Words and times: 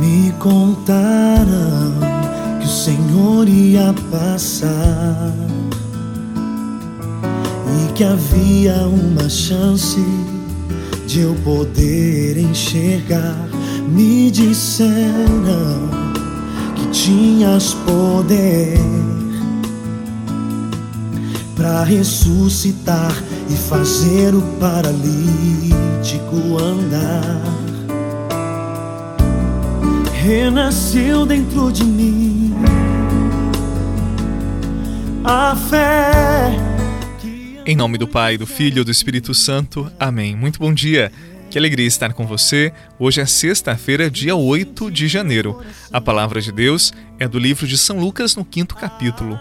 Me 0.00 0.32
contaram 0.38 1.94
que 2.60 2.66
o 2.66 2.68
Senhor 2.68 3.48
ia 3.48 3.94
passar 4.10 5.32
e 7.80 7.92
que 7.92 8.04
havia 8.04 8.86
uma 8.86 9.28
chance 9.28 10.04
de 11.06 11.20
eu 11.20 11.34
poder 11.44 12.36
enxergar. 12.36 13.48
Me 13.88 14.30
disseram 14.30 15.88
que 16.74 16.86
tinhas 16.88 17.72
poder 17.86 18.78
para 21.54 21.84
ressuscitar 21.84 23.14
e 23.48 23.54
fazer 23.54 24.34
o 24.34 24.42
paralítico 24.60 25.16
andar. 26.60 27.65
Renasceu 30.26 31.24
dentro 31.24 31.70
de 31.70 31.84
mim 31.84 32.52
a 35.22 35.54
fé. 35.54 36.50
Em 37.64 37.76
nome 37.76 37.96
do 37.96 38.08
Pai, 38.08 38.36
do 38.36 38.44
Filho 38.44 38.80
e 38.80 38.84
do 38.84 38.90
Espírito 38.90 39.32
Santo. 39.32 39.88
Amém. 40.00 40.34
Muito 40.34 40.58
bom 40.58 40.74
dia. 40.74 41.12
Que 41.48 41.56
alegria 41.56 41.86
estar 41.86 42.12
com 42.12 42.26
você. 42.26 42.72
Hoje 42.98 43.20
é 43.20 43.24
sexta-feira, 43.24 44.10
dia 44.10 44.34
8 44.34 44.90
de 44.90 45.06
janeiro. 45.06 45.62
A 45.92 46.00
palavra 46.00 46.40
de 46.40 46.50
Deus 46.50 46.92
é 47.20 47.28
do 47.28 47.38
livro 47.38 47.64
de 47.64 47.78
São 47.78 48.00
Lucas, 48.00 48.34
no 48.34 48.44
quinto 48.44 48.74
capítulo. 48.74 49.38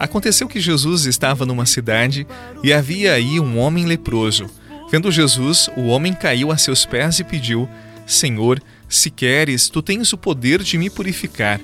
Aconteceu 0.00 0.48
que 0.48 0.58
Jesus 0.58 1.06
estava 1.06 1.46
numa 1.46 1.64
cidade 1.64 2.26
e 2.60 2.72
havia 2.72 3.12
aí 3.12 3.38
um 3.38 3.56
homem 3.56 3.86
leproso. 3.86 4.46
Vendo 4.90 5.12
Jesus, 5.12 5.70
o 5.76 5.82
homem 5.82 6.12
caiu 6.12 6.50
a 6.50 6.56
seus 6.56 6.84
pés 6.84 7.20
e 7.20 7.24
pediu: 7.24 7.68
Senhor, 8.04 8.60
se 8.96 9.10
queres, 9.10 9.68
tu 9.68 9.82
tens 9.82 10.12
o 10.12 10.18
poder 10.18 10.62
de 10.62 10.78
me 10.78 10.88
purificar. 10.88 11.60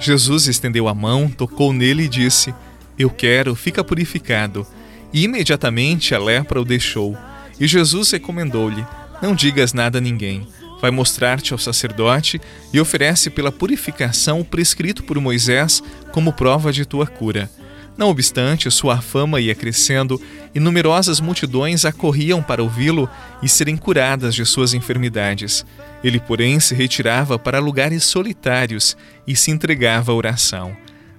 Jesus 0.00 0.46
estendeu 0.46 0.88
a 0.88 0.94
mão, 0.94 1.28
tocou 1.28 1.72
nele 1.72 2.04
e 2.04 2.08
disse: 2.08 2.54
Eu 2.98 3.10
quero, 3.10 3.54
fica 3.54 3.84
purificado. 3.84 4.66
E 5.12 5.24
imediatamente 5.24 6.14
a 6.14 6.18
lepra 6.18 6.60
o 6.60 6.64
deixou. 6.64 7.16
E 7.58 7.66
Jesus 7.66 8.10
recomendou-lhe: 8.10 8.84
Não 9.22 9.34
digas 9.34 9.72
nada 9.72 9.98
a 9.98 10.00
ninguém. 10.00 10.46
Vai 10.80 10.90
mostrar-te 10.90 11.52
ao 11.52 11.58
sacerdote 11.58 12.40
e 12.72 12.80
oferece 12.80 13.30
pela 13.30 13.52
purificação 13.52 14.40
o 14.40 14.44
prescrito 14.44 15.02
por 15.04 15.18
Moisés 15.18 15.82
como 16.12 16.32
prova 16.32 16.72
de 16.72 16.84
tua 16.84 17.06
cura. 17.06 17.50
Não 17.96 18.08
obstante, 18.08 18.70
sua 18.70 19.00
fama 19.00 19.40
ia 19.40 19.54
crescendo 19.54 20.20
e 20.52 20.58
numerosas 20.58 21.20
multidões 21.20 21.84
acorriam 21.84 22.42
para 22.42 22.62
ouvi-lo 22.62 23.08
e 23.40 23.48
serem 23.48 23.76
curadas 23.76 24.34
de 24.34 24.44
suas 24.44 24.74
enfermidades. 24.74 25.64
Ele, 26.02 26.18
porém, 26.18 26.58
se 26.58 26.74
retirava 26.74 27.38
para 27.38 27.60
lugares 27.60 28.02
solitários 28.04 28.96
e 29.26 29.36
se 29.36 29.52
entregava 29.52 30.10
à 30.10 30.14
oração. 30.14 30.76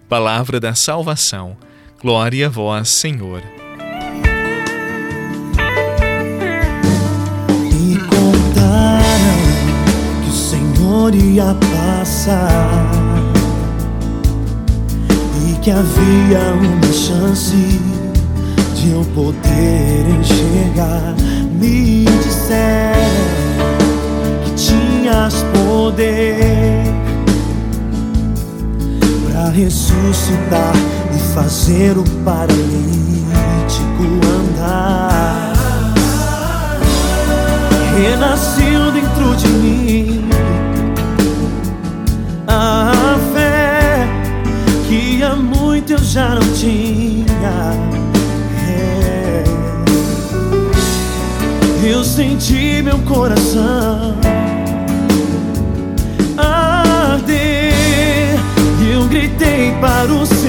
Palavra 0.10 0.60
da 0.60 0.76
salvação. 0.76 1.56
Glória 2.02 2.48
a 2.48 2.50
vós, 2.50 2.90
Senhor. 2.90 3.42
Me 7.72 7.98
contaram 8.00 9.38
que 10.24 10.30
o 10.30 10.34
Senhor 10.34 11.16
ia 11.16 11.56
passar 11.56 12.95
que 15.66 15.72
havia 15.72 16.54
uma 16.62 16.94
chance 16.94 17.56
de 18.76 18.92
eu 18.92 19.04
poder 19.16 20.06
enxergar. 20.20 21.16
Me 21.60 22.06
disseram 22.24 23.00
que 24.44 24.52
tinhas 24.52 25.44
poder 25.56 26.84
para 29.26 29.50
ressuscitar 29.50 30.76
e 31.16 31.34
fazer 31.34 31.98
o 31.98 32.04
paralítico 32.24 32.62
andar. 34.38 35.52
Renasceu 37.98 38.92
dentro 38.92 39.36
de 39.36 39.48
mim 39.48 40.05
já 46.16 46.30
não 46.30 46.54
tinha. 46.54 47.74
É. 48.70 49.44
Eu 51.86 52.06
senti 52.06 52.82
meu 52.82 52.98
coração 53.00 54.16
arder. 56.38 57.74
Eu 58.90 59.04
gritei 59.10 59.74
para 59.82 60.14
o 60.14 60.26
Senhor 60.26 60.45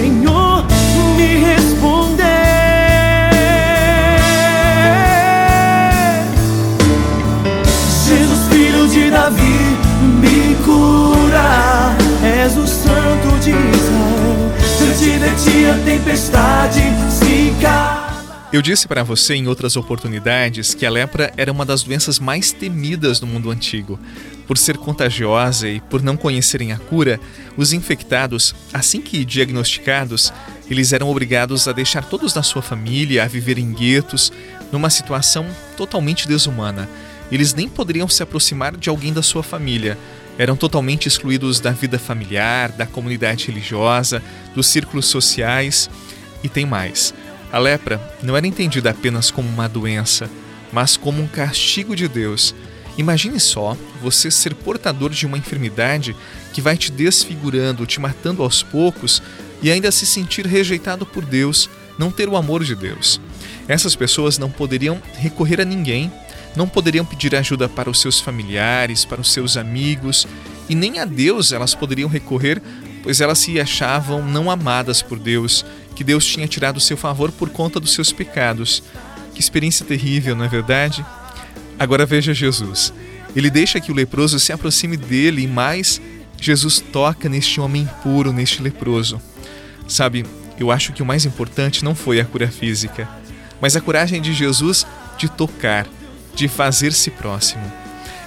de 15.45 15.67
a 15.67 15.79
tempestade 15.85 16.81
se 17.11 17.53
Eu 18.53 18.63
disse 18.63 18.89
para 18.89 19.03
você 19.03 19.35
em 19.35 19.47
outras 19.47 19.77
oportunidades 19.77 20.73
que 20.73 20.87
a 20.87 20.91
lepra 20.91 21.33
era 21.37 21.53
uma 21.53 21.67
das 21.67 21.83
doenças 21.83 22.19
mais 22.19 22.53
temidas 22.53 23.21
no 23.21 23.27
mundo 23.27 23.51
antigo. 23.51 23.99
Por 24.47 24.57
ser 24.57 24.79
contagiosa 24.79 25.69
e 25.69 25.81
por 25.81 26.03
não 26.03 26.17
conhecerem 26.17 26.73
a 26.73 26.79
cura, 26.79 27.21
os 27.57 27.73
infectados, 27.73 28.55
assim 28.73 29.01
que 29.03 29.25
diagnosticados, 29.25 30.33
eles 30.71 30.93
eram 30.93 31.11
obrigados 31.11 31.69
a 31.69 31.73
deixar 31.73 32.05
todos 32.05 32.33
da 32.33 32.43
sua 32.43 32.63
família, 32.63 33.25
a 33.25 33.29
viver 33.29 33.59
em 33.59 33.73
guetos, 33.73 34.33
numa 34.73 34.89
situação 34.89 35.47
totalmente 35.77 36.27
desumana. 36.27 36.89
Eles 37.31 37.53
nem 37.53 37.69
poderiam 37.69 38.09
se 38.09 38.23
aproximar 38.23 38.77
de 38.77 38.89
alguém 38.89 39.13
da 39.13 39.23
sua 39.23 39.43
família, 39.43 39.99
eram 40.39 40.57
totalmente 40.57 41.07
excluídos 41.07 41.61
da 41.61 41.71
vida 41.71 41.99
familiar, 41.99 42.71
da 42.73 42.87
comunidade 42.87 43.47
religiosa, 43.47 44.23
dos 44.55 44.67
círculos 44.67 45.07
sociais 45.07 45.89
e 46.43 46.49
tem 46.49 46.67
mais. 46.67 47.15
A 47.53 47.59
lepra 47.59 48.01
não 48.23 48.37
era 48.37 48.47
entendida 48.47 48.91
apenas 48.91 49.31
como 49.31 49.49
uma 49.49 49.69
doença, 49.69 50.29
mas 50.73 50.97
como 50.97 51.23
um 51.23 51.27
castigo 51.27 51.97
de 51.97 52.09
Deus. 52.09 52.55
Imagine 52.99 53.39
só 53.39 53.77
você 54.01 54.31
ser 54.31 54.55
portador 54.55 55.11
de 55.11 55.27
uma 55.27 55.39
enfermidade 55.39 56.17
que 56.53 56.61
vai 56.61 56.77
te 56.77 56.91
desfigurando, 56.91 57.87
te 57.87 58.01
matando 58.01 58.43
aos 58.43 58.63
poucos 58.63 59.23
e 59.63 59.71
ainda 59.71 59.93
se 59.93 60.07
sentir 60.07 60.47
rejeitado 60.47 61.05
por 61.07 61.25
Deus, 61.25 61.69
não 61.99 62.11
ter 62.11 62.29
o 62.29 62.37
amor 62.37 62.65
de 62.65 62.75
Deus. 62.75 63.21
Essas 63.69 63.95
pessoas 63.95 64.39
não 64.39 64.51
poderiam 64.51 65.01
recorrer 65.17 65.61
a 65.61 65.65
ninguém 65.65 66.11
não 66.57 66.67
poderiam 66.69 67.05
pedir 67.05 67.35
ajuda 67.35 67.69
para 67.69 67.91
os 67.91 68.01
seus 68.01 68.19
familiares, 68.19 69.05
para 69.05 69.21
os 69.21 69.33
seus 69.33 69.57
amigos, 69.57 70.27
e 70.69 70.75
nem 70.75 70.99
a 70.99 71.05
Deus 71.05 71.53
elas 71.53 71.75
poderiam 71.75 72.09
recorrer, 72.09 72.61
pois 73.03 73.21
elas 73.21 73.39
se 73.39 73.61
achavam 73.61 74.25
não 74.25 74.51
amadas 74.51 75.03
por 75.03 75.19
Deus, 75.19 75.65
que 75.95 76.03
Deus 76.03 76.25
tinha 76.25 76.49
tirado 76.49 76.79
o 76.79 76.81
seu 76.81 76.97
favor 76.97 77.31
por 77.31 77.51
conta 77.51 77.79
dos 77.79 77.93
seus 77.93 78.13
pecados. 78.13 78.83
Que 79.35 79.41
experiência 79.41 79.87
terrível, 79.87 80.35
não 80.35 80.45
é 80.45 80.49
verdade? 80.49 81.05
Agora 81.79 82.07
veja 82.07 82.35
Jesus. 82.35 82.93
Ele 83.35 83.51
deixa 83.51 83.81
que 83.81 83.93
o 83.93 83.95
leproso 83.95 84.41
se 84.41 84.53
aproxime 84.53 84.97
dele 84.97 85.43
e 85.43 85.47
mais, 85.47 86.01
Jesus 86.41 86.81
toca 86.81 87.29
neste 87.29 87.61
homem 87.61 87.83
impuro, 87.83 88.33
neste 88.33 88.63
leproso. 88.63 89.21
Sabe, 89.87 90.25
eu 90.59 90.71
acho 90.71 90.93
que 90.93 91.03
o 91.03 91.07
mais 91.07 91.25
importante 91.25 91.85
não 91.85 91.95
foi 91.95 92.19
a 92.19 92.25
cura 92.25 92.49
física, 92.49 93.09
mas 93.61 93.77
a 93.77 93.81
coragem 93.81 94.21
de 94.21 94.33
Jesus 94.33 94.87
de 95.19 95.29
tocar, 95.29 95.87
de 96.37 96.47
fazer-se 96.47 97.11
próximo. 97.11 97.65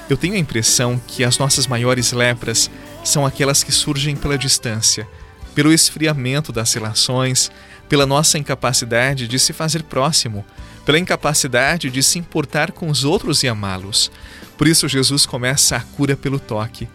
Eu 0.09 0.17
tenho 0.17 0.33
a 0.33 0.39
impressão 0.39 0.99
que 1.07 1.23
as 1.23 1.37
nossas 1.37 1.67
maiores 1.67 2.11
lepras 2.11 2.69
são 3.03 3.25
aquelas 3.25 3.63
que 3.63 3.71
surgem 3.71 4.15
pela 4.15 4.37
distância, 4.37 5.07
pelo 5.53 5.71
esfriamento 5.71 6.51
das 6.51 6.73
relações, 6.73 7.51
pela 7.87 8.07
nossa 8.07 8.37
incapacidade 8.37 9.27
de 9.27 9.37
se 9.37 9.53
fazer 9.53 9.83
próximo, 9.83 10.43
pela 10.85 10.97
incapacidade 10.97 11.91
de 11.91 12.01
se 12.01 12.17
importar 12.17 12.71
com 12.71 12.89
os 12.89 13.03
outros 13.03 13.43
e 13.43 13.47
amá-los. 13.47 14.11
Por 14.57 14.67
isso, 14.67 14.87
Jesus 14.87 15.27
começa 15.27 15.75
a 15.75 15.81
cura 15.81 16.17
pelo 16.17 16.39
toque. 16.39 16.89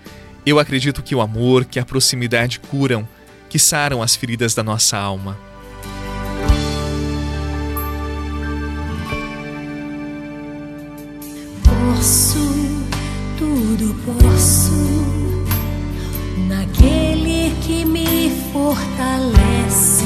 Eu 0.45 0.59
acredito 0.59 1.03
que 1.03 1.15
o 1.15 1.21
amor, 1.21 1.65
que 1.65 1.79
a 1.79 1.85
proximidade 1.85 2.59
curam, 2.59 3.09
que 3.49 3.59
saram 3.59 4.03
as 4.03 4.17
feridas 4.17 4.55
da 4.55 4.65
nossa 4.65 4.99
alma. 4.99 5.39
posso 14.05 15.05
naquele 16.49 17.55
que 17.63 17.85
me 17.85 18.31
fortalece. 18.53 20.05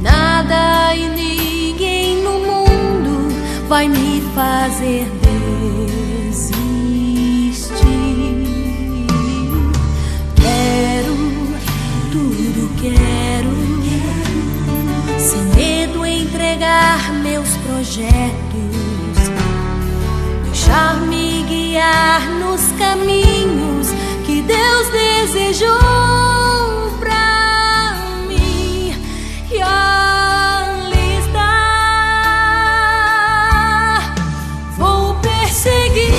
Nada 0.00 0.94
e 0.94 1.08
ninguém 1.08 2.22
no 2.22 2.38
mundo 2.40 3.28
vai 3.68 3.88
me 3.88 4.22
fazer 4.34 5.10
desistir. 6.30 6.62
Quero 10.36 11.16
tudo, 12.12 12.70
quero 12.80 13.52
sem 15.18 15.42
medo 15.56 16.06
entregar 16.06 17.12
meus 17.14 17.48
projetos 17.58 18.41
nos 22.28 22.60
caminhos 22.78 23.88
que 24.26 24.42
Deus 24.42 24.88
desejou 24.88 25.78
pra 27.00 27.96
mim. 28.28 28.94
E 29.50 29.60
ali 29.60 31.18
está, 31.18 31.44
vou 34.76 35.14
perseguir 35.16 36.12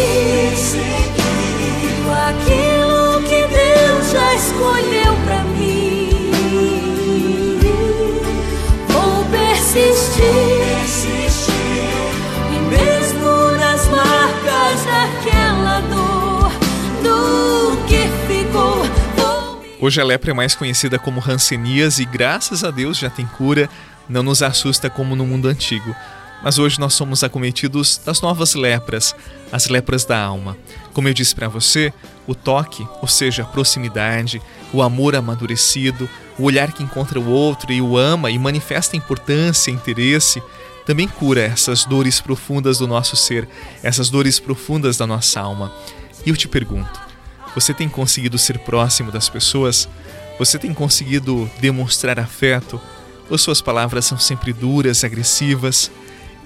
aquilo 2.29 3.21
que 3.23 3.47
Deus 3.47 4.11
já 4.11 4.33
escolheu 4.35 5.13
pra 5.25 5.43
mim. 5.43 5.82
Hoje 19.83 19.99
a 19.99 20.05
lepra 20.05 20.31
é 20.31 20.33
mais 20.33 20.55
conhecida 20.55 20.97
como 20.97 21.19
rancenias 21.19 21.99
e 21.99 22.05
graças 22.05 22.63
a 22.63 22.71
Deus 22.71 22.97
já 22.97 23.09
tem 23.09 23.25
cura, 23.25 23.69
não 24.07 24.23
nos 24.23 24.41
assusta 24.41 24.89
como 24.89 25.13
no 25.13 25.27
mundo 25.27 25.49
antigo. 25.49 25.93
Mas 26.41 26.57
hoje 26.57 26.79
nós 26.79 26.93
somos 26.93 27.21
acometidos 27.21 27.97
das 27.97 28.21
novas 28.21 28.55
lepras, 28.55 29.13
as 29.51 29.67
lepras 29.67 30.05
da 30.05 30.17
alma. 30.17 30.55
Como 30.93 31.09
eu 31.09 31.13
disse 31.13 31.35
para 31.35 31.49
você, 31.49 31.91
o 32.25 32.33
toque, 32.33 32.87
ou 33.01 33.09
seja, 33.09 33.43
a 33.43 33.45
proximidade, 33.45 34.41
o 34.71 34.81
amor 34.81 35.17
amadurecido, 35.17 36.09
o 36.39 36.43
olhar 36.43 36.71
que 36.71 36.81
encontra 36.81 37.19
o 37.19 37.29
outro 37.29 37.73
e 37.73 37.81
o 37.81 37.97
ama 37.97 38.31
e 38.31 38.39
manifesta 38.39 38.95
importância, 38.95 39.69
interesse, 39.69 40.41
também 40.85 41.09
cura 41.09 41.41
essas 41.41 41.83
dores 41.83 42.21
profundas 42.21 42.77
do 42.77 42.87
nosso 42.87 43.17
ser, 43.17 43.49
essas 43.83 44.09
dores 44.09 44.39
profundas 44.39 44.95
da 44.95 45.05
nossa 45.05 45.41
alma. 45.41 45.73
E 46.25 46.29
eu 46.29 46.37
te 46.37 46.47
pergunto, 46.47 47.02
você 47.53 47.73
tem 47.73 47.87
conseguido 47.87 48.37
ser 48.37 48.59
próximo 48.59 49.11
das 49.11 49.29
pessoas? 49.29 49.87
Você 50.39 50.57
tem 50.57 50.73
conseguido 50.73 51.49
demonstrar 51.59 52.19
afeto? 52.19 52.79
Ou 53.29 53.37
suas 53.37 53.61
palavras 53.61 54.05
são 54.05 54.17
sempre 54.17 54.51
duras, 54.51 55.03
agressivas? 55.03 55.91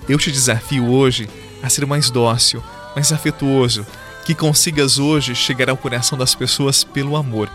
Eu 0.07 0.17
te 0.17 0.31
desafio 0.31 0.87
hoje 0.87 1.29
a 1.61 1.69
ser 1.69 1.85
mais 1.85 2.09
dócil, 2.09 2.63
mais 2.95 3.11
afetuoso, 3.11 3.85
que 4.25 4.35
consigas 4.35 4.99
hoje 4.99 5.33
chegar 5.33 5.69
ao 5.69 5.77
coração 5.77 6.17
das 6.17 6.35
pessoas 6.35 6.83
pelo 6.83 7.15
amor, 7.15 7.49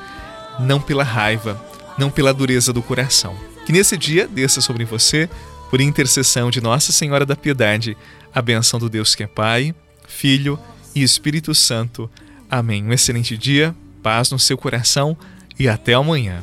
não 0.59 0.81
pela 0.81 1.05
raiva, 1.05 1.63
não 1.99 2.11
pela 2.11 2.33
dureza 2.33 2.73
do 2.73 2.83
coração. 2.83 3.37
Que 3.67 3.73
nesse 3.73 3.97
dia 3.97 4.27
desça 4.27 4.61
sobre 4.61 4.85
você, 4.85 5.29
por 5.71 5.81
intercessão 5.81 6.51
de 6.51 6.61
Nossa 6.61 6.93
Senhora 6.93 7.25
da 7.25 7.37
Piedade, 7.37 7.97
a 8.35 8.43
benção 8.43 8.81
do 8.81 8.89
Deus 8.89 9.15
que 9.15 9.23
é 9.23 9.27
Pai, 9.27 9.75
Filho 10.07 10.59
e 10.95 11.03
Espírito 11.03 11.55
Santo. 11.55 12.11
Amém. 12.53 12.85
Um 12.85 12.93
excelente 12.93 13.35
dia, 13.39 13.75
paz 14.03 14.31
no 14.31 14.39
seu 14.39 14.59
coração 14.59 15.17
e 15.59 15.71
até 15.71 15.95
amanhã. 15.95 16.43